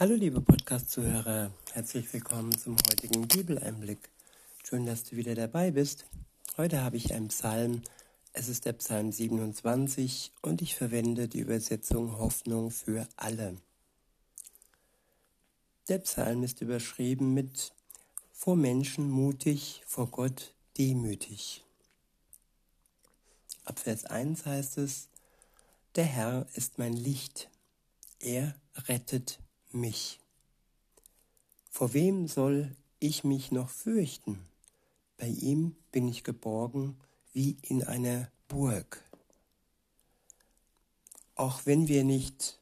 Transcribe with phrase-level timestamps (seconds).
[0.00, 3.98] Hallo liebe Podcast-Zuhörer, herzlich willkommen zum heutigen Bibeleinblick.
[4.62, 6.06] Schön, dass du wieder dabei bist.
[6.56, 7.82] Heute habe ich einen Psalm.
[8.32, 13.56] Es ist der Psalm 27 und ich verwende die Übersetzung Hoffnung für alle.
[15.88, 17.72] Der Psalm ist überschrieben mit
[18.32, 21.64] Vor Menschen mutig, vor Gott demütig.
[23.64, 25.08] Ab Vers 1 heißt es,
[25.96, 27.50] Der Herr ist mein Licht,
[28.20, 28.54] er
[28.86, 29.40] rettet
[29.72, 30.20] mich.
[31.70, 34.40] Vor wem soll ich mich noch fürchten?
[35.16, 36.96] Bei ihm bin ich geborgen
[37.32, 39.02] wie in einer Burg.
[41.34, 42.58] Auch wenn wir nicht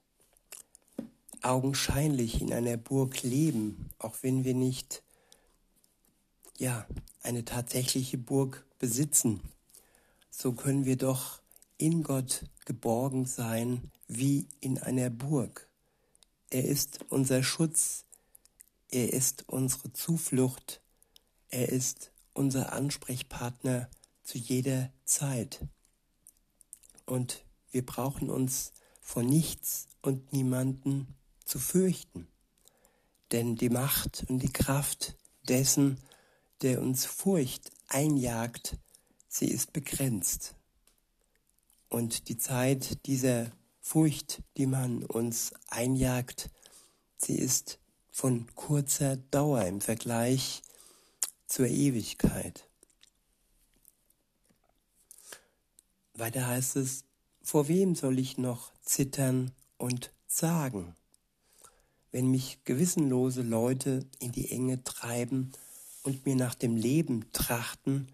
[1.42, 5.02] augenscheinlich in einer Burg leben, auch wenn wir nicht
[6.59, 6.86] ja,
[7.23, 9.40] eine tatsächliche Burg besitzen,
[10.30, 11.40] so können wir doch
[11.78, 15.65] in Gott geborgen sein wie in einer Burg.
[16.50, 18.05] Er ist unser Schutz,
[18.88, 20.80] er ist unsere Zuflucht,
[21.48, 23.90] er ist unser Ansprechpartner
[24.23, 25.66] zu jeder Zeit.
[27.04, 32.29] Und wir brauchen uns vor nichts und niemanden zu fürchten.
[33.32, 35.16] Denn die Macht und die Kraft
[35.48, 36.01] dessen,
[36.63, 38.76] der uns Furcht einjagt,
[39.29, 40.54] sie ist begrenzt.
[41.88, 43.51] Und die Zeit dieser
[43.88, 46.51] Furcht, die man uns einjagt,
[47.18, 47.79] sie ist
[48.10, 50.62] von kurzer Dauer im Vergleich
[51.46, 52.68] zur Ewigkeit.
[56.14, 57.04] Weiter heißt es,
[57.42, 60.96] vor wem soll ich noch zittern und zagen,
[62.10, 65.53] wenn mich gewissenlose Leute in die Enge treiben
[66.03, 68.09] und mir nach dem Leben trachten,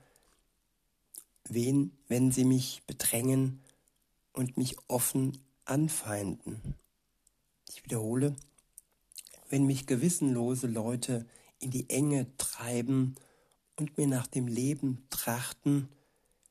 [1.48, 3.62] wen, wenn sie mich bedrängen
[4.34, 6.74] und mich offen anfeinden.
[7.68, 8.36] Ich wiederhole,
[9.48, 11.26] wenn mich gewissenlose Leute
[11.58, 13.14] in die Enge treiben
[13.76, 15.88] und mir nach dem Leben trachten,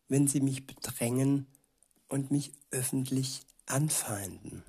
[0.07, 1.47] wenn sie mich bedrängen
[2.09, 4.63] und mich öffentlich anfeinden.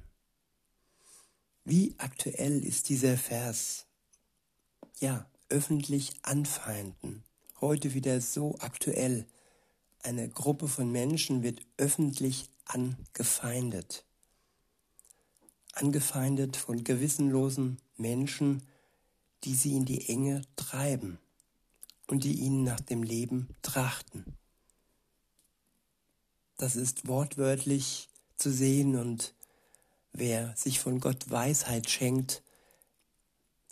[1.64, 3.86] Wie aktuell ist dieser Vers?
[5.00, 7.22] Ja, öffentlich anfeinden.
[7.60, 9.26] Heute wieder so aktuell.
[10.02, 14.04] Eine Gruppe von Menschen wird öffentlich angefeindet
[15.72, 18.62] angefeindet von gewissenlosen Menschen,
[19.44, 21.18] die sie in die Enge treiben
[22.06, 24.24] und die ihnen nach dem Leben trachten.
[26.58, 29.34] Das ist wortwörtlich zu sehen und
[30.12, 32.42] wer sich von Gott Weisheit schenkt,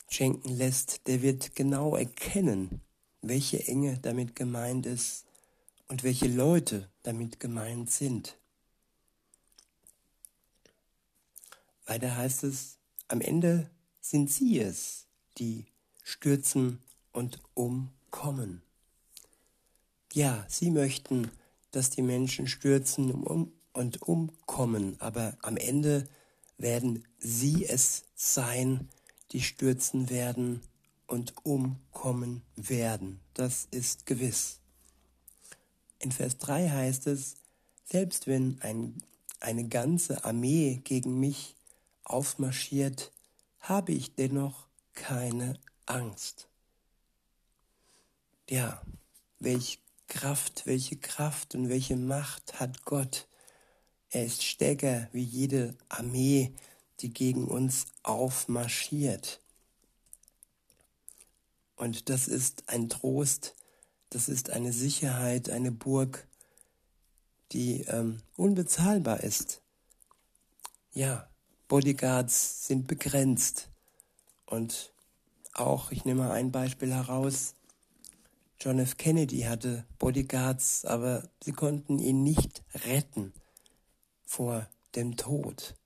[0.08, 2.80] schenken lässt, der wird genau erkennen,
[3.22, 5.26] welche Enge damit gemeint ist
[5.88, 8.39] und welche Leute damit gemeint sind.
[11.90, 12.78] Weiter heißt es,
[13.08, 13.68] am Ende
[14.00, 15.06] sind sie es,
[15.38, 15.66] die
[16.04, 16.78] stürzen
[17.12, 18.62] und umkommen.
[20.12, 21.32] Ja, sie möchten,
[21.72, 23.10] dass die Menschen stürzen
[23.72, 26.08] und umkommen, aber am Ende
[26.58, 28.88] werden sie es sein,
[29.32, 30.60] die stürzen werden
[31.08, 33.18] und umkommen werden.
[33.34, 34.60] Das ist gewiss.
[35.98, 37.34] In Vers 3 heißt es,
[37.84, 39.02] selbst wenn ein,
[39.40, 41.56] eine ganze Armee gegen mich
[42.12, 43.12] aufmarschiert,
[43.60, 46.48] habe ich dennoch keine Angst.
[48.48, 48.82] Ja,
[49.38, 49.78] welche
[50.08, 53.28] Kraft, welche Kraft und welche Macht hat Gott.
[54.10, 56.52] Er ist stärker wie jede Armee,
[56.98, 59.40] die gegen uns aufmarschiert.
[61.76, 63.54] Und das ist ein Trost,
[64.10, 66.26] das ist eine Sicherheit, eine Burg,
[67.52, 69.62] die ähm, unbezahlbar ist.
[70.92, 71.29] Ja,
[71.70, 73.68] Bodyguards sind begrenzt.
[74.44, 74.92] Und
[75.52, 77.54] auch, ich nehme mal ein Beispiel heraus,
[78.58, 78.96] John F.
[78.96, 83.32] Kennedy hatte Bodyguards, aber sie konnten ihn nicht retten
[84.24, 85.76] vor dem Tod.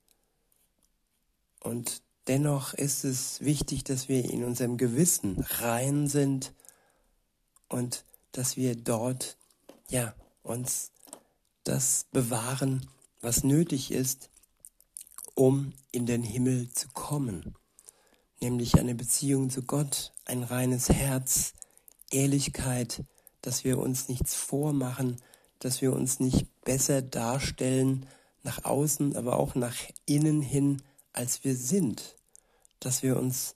[1.60, 6.54] Und dennoch ist es wichtig, dass wir in unserem Gewissen rein sind
[7.68, 9.36] und dass wir dort,
[9.90, 10.92] ja, uns
[11.62, 12.88] das bewahren,
[13.20, 14.30] was nötig ist,
[15.34, 17.54] um in den Himmel zu kommen,
[18.40, 21.52] nämlich eine Beziehung zu Gott, ein reines Herz,
[22.10, 23.04] Ehrlichkeit,
[23.42, 25.20] dass wir uns nichts vormachen,
[25.58, 28.06] dass wir uns nicht besser darstellen
[28.42, 29.76] nach außen, aber auch nach
[30.06, 30.82] innen hin,
[31.12, 32.16] als wir sind,
[32.80, 33.54] dass wir uns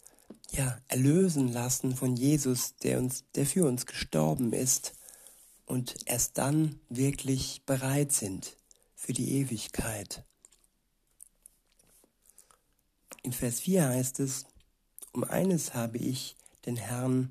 [0.50, 4.94] ja erlösen lassen von Jesus, der uns, der für uns gestorben ist
[5.66, 8.56] und erst dann wirklich bereit sind
[8.96, 10.24] für die Ewigkeit.
[13.28, 14.46] In Vers 4 heißt es,
[15.12, 16.34] Um eines habe ich
[16.64, 17.30] den Herrn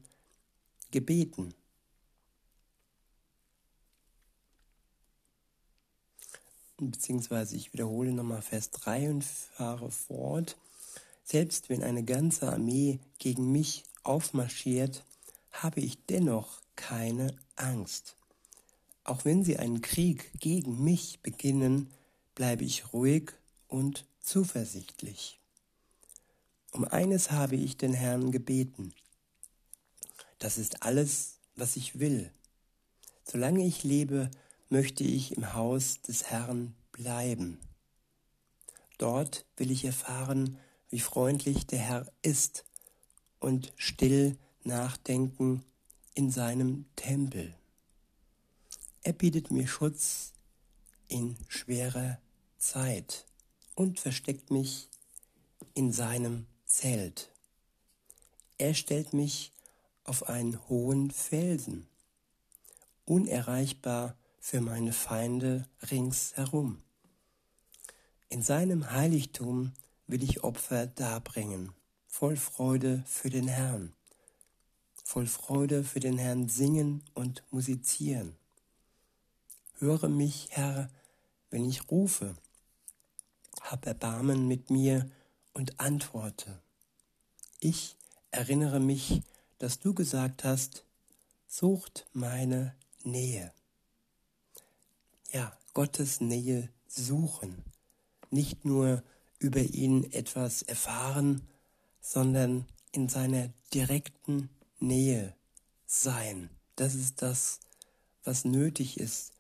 [0.92, 1.56] gebeten.
[6.78, 10.56] Beziehungsweise ich wiederhole nochmal Vers 3 und fahre fort.
[11.24, 15.04] Selbst wenn eine ganze Armee gegen mich aufmarschiert,
[15.52, 18.18] habe ich dennoch keine Angst.
[19.04, 21.90] Auch wenn sie einen Krieg gegen mich beginnen,
[22.36, 23.32] bleibe ich ruhig
[23.68, 25.40] und zuversichtlich.
[26.72, 28.94] Um eines habe ich den Herrn gebeten.
[30.40, 32.32] Das ist alles, was ich will.
[33.24, 34.30] Solange ich lebe,
[34.70, 37.60] möchte ich im Haus des Herrn bleiben.
[38.98, 40.58] Dort will ich erfahren,
[40.90, 42.66] wie freundlich der Herr ist
[43.40, 45.64] und still nachdenken
[46.14, 47.56] in seinem Tempel.
[49.04, 50.34] Er bietet mir Schutz
[51.08, 52.20] in schwerer
[52.58, 53.26] Zeit
[53.76, 54.90] und versteckt mich
[55.74, 57.30] in seinem Zelt.
[58.58, 59.54] Er stellt mich
[60.04, 61.88] auf einen hohen Felsen,
[63.06, 66.82] unerreichbar für meine Feinde ringsherum.
[68.28, 69.72] In seinem Heiligtum
[70.08, 71.72] will ich Opfer darbringen,
[72.06, 73.94] voll Freude für den Herrn,
[75.06, 78.36] voll Freude für den Herrn singen und musizieren.
[79.80, 80.90] Höre mich, Herr,
[81.50, 82.36] wenn ich rufe,
[83.62, 85.10] hab Erbarmen mit mir
[85.58, 86.62] und antworte.
[87.60, 87.96] Ich
[88.30, 89.24] erinnere mich,
[89.58, 90.86] dass du gesagt hast,
[91.48, 93.52] sucht meine Nähe.
[95.32, 97.64] Ja, Gottes Nähe suchen,
[98.30, 99.02] nicht nur
[99.40, 101.42] über ihn etwas erfahren,
[102.02, 104.50] sondern in seiner direkten
[104.80, 105.36] Nähe
[105.88, 106.52] sein.
[106.76, 107.62] Das ist das,
[108.24, 109.34] was nötig ist,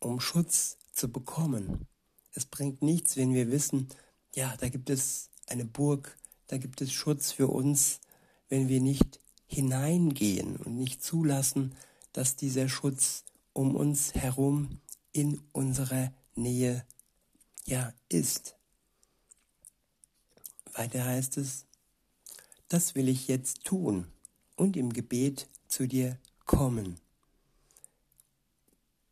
[0.00, 1.86] um Schutz zu bekommen.
[2.34, 3.88] Es bringt nichts, wenn wir wissen,
[4.34, 6.16] ja, da gibt es eine Burg,
[6.46, 8.00] da gibt es Schutz für uns,
[8.48, 11.74] wenn wir nicht hineingehen und nicht zulassen,
[12.12, 14.80] dass dieser Schutz um uns herum
[15.12, 16.86] in unserer Nähe
[17.66, 18.56] ja ist.
[20.72, 21.66] Weiter heißt es,
[22.68, 24.06] das will ich jetzt tun
[24.56, 26.96] und im Gebet zu dir kommen.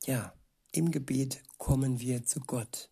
[0.06, 0.32] Ja,
[0.72, 2.88] im Gebet kommen wir zu Gott.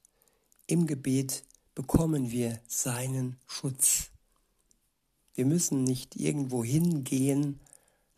[0.66, 1.44] Im Gebet
[1.78, 4.10] bekommen wir seinen Schutz.
[5.36, 7.60] Wir müssen nicht irgendwo hingehen,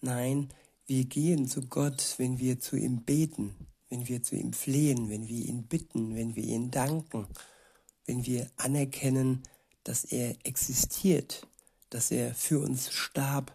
[0.01, 0.49] nein,
[0.87, 3.55] wir gehen zu Gott, wenn wir zu ihm beten,
[3.91, 7.27] wenn wir zu ihm flehen, wenn wir ihn bitten, wenn wir ihn danken,
[8.07, 9.43] wenn wir anerkennen,
[9.85, 11.47] dass er existiert,
[11.91, 13.55] dass er für uns starb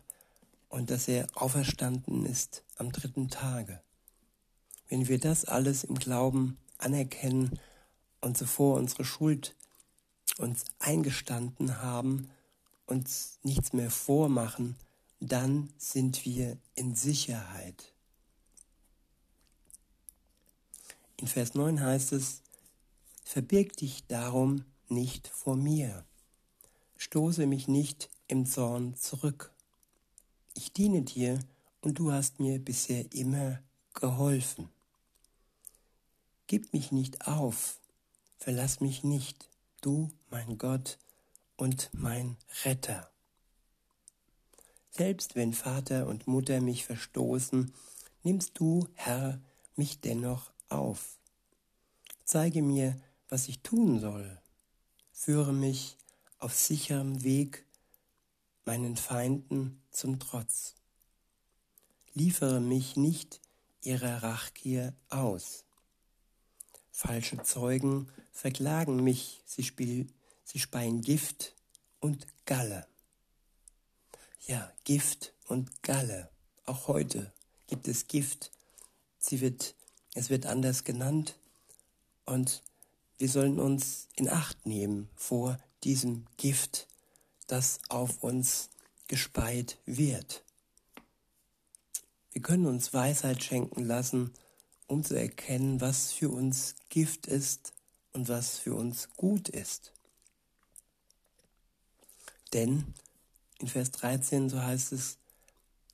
[0.70, 3.82] und dass er auferstanden ist am dritten Tage.
[4.88, 7.60] Wenn wir das alles im Glauben anerkennen
[8.22, 9.56] und zuvor unsere Schuld
[10.38, 12.30] uns eingestanden haben,
[12.86, 14.76] uns nichts mehr vormachen,
[15.20, 17.94] dann sind wir in Sicherheit.
[21.18, 22.42] In Vers 9 heißt es,
[23.24, 26.06] verbirg dich darum nicht vor mir,
[26.98, 29.52] stoße mich nicht im Zorn zurück.
[30.54, 31.40] Ich diene dir
[31.82, 33.60] und du hast mir bisher immer
[33.94, 34.70] geholfen.
[36.48, 37.80] Gib mich nicht auf,
[38.38, 39.50] verlass mich nicht,
[39.82, 40.98] du, mein Gott
[41.56, 42.36] und mein
[42.66, 43.10] Retter.
[44.90, 47.72] Selbst wenn Vater und Mutter mich verstoßen,
[48.22, 49.40] nimmst du, Herr,
[49.78, 51.20] mich dennoch auf.
[52.26, 52.98] Zeige mir,
[53.30, 54.38] was ich tun soll.
[55.14, 55.96] Führe mich
[56.40, 57.66] auf sicherem Weg
[58.66, 60.76] meinen Feinden zum Trotz.
[62.14, 63.40] Liefere mich nicht
[63.84, 65.64] ihrer Rachgier aus.
[66.92, 70.08] Falsche Zeugen verklagen mich, sie,
[70.46, 71.54] sie speien Gift
[72.00, 72.88] und Galle.
[74.48, 76.30] Ja, Gift und Galle.
[76.66, 77.34] Auch heute
[77.68, 78.52] gibt es Gift.
[79.18, 79.76] Sie wird,
[80.14, 81.36] es wird anders genannt
[82.26, 82.64] und
[83.18, 86.88] wir sollen uns in Acht nehmen vor diesem Gift,
[87.48, 88.70] das auf uns
[89.08, 90.44] gespeit wird.
[92.32, 94.34] Wir können uns Weisheit schenken lassen,
[94.88, 97.74] um zu erkennen, was für uns Gift ist
[98.14, 99.95] und was für uns gut ist.
[102.56, 102.96] Denn
[103.60, 105.18] in Vers 13 so heißt es,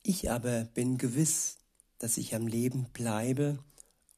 [0.03, 1.57] ich aber bin gewiss,
[1.99, 3.59] dass ich am Leben bleibe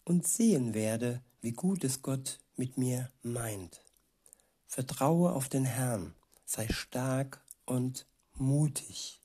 [0.04, 3.82] und sehen werde, wie gut es Gott mit mir meint.
[4.68, 6.14] Vertraue auf den Herrn,
[6.46, 9.20] sei stark und mutig.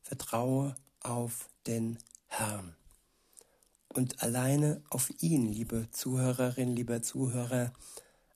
[0.00, 2.76] Vertraue auf den Herrn
[3.94, 7.72] und alleine auf ihn, liebe Zuhörerin, lieber Zuhörer.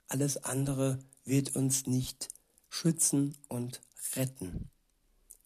[0.08, 2.28] Alles andere wird uns nicht
[2.68, 3.80] schützen und
[4.14, 4.70] retten.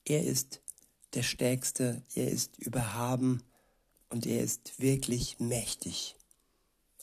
[0.04, 0.60] Er ist
[1.14, 3.42] der Stärkste, er ist überhaben
[4.08, 6.16] und er ist wirklich mächtig.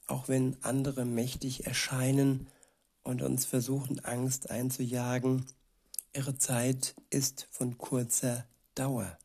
[0.07, 2.47] Auch wenn andere mächtig erscheinen
[3.03, 5.45] und uns versuchen, Angst einzujagen,
[6.13, 9.17] ihre Zeit ist von kurzer Dauer.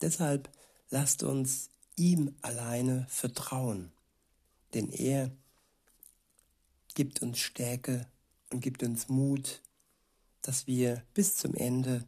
[0.00, 0.50] Deshalb
[0.88, 3.92] lasst uns ihm alleine vertrauen,
[4.74, 5.30] denn er
[6.94, 8.06] gibt uns Stärke
[8.50, 9.60] und gibt uns Mut,
[10.42, 12.04] dass wir bis zum Ende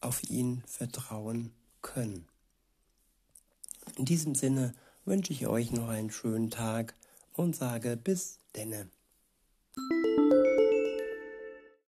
[0.00, 2.26] auf ihn vertrauen können.
[3.96, 4.74] In diesem Sinne
[5.04, 6.94] wünsche ich euch noch einen schönen Tag
[7.32, 8.88] und sage bis denne.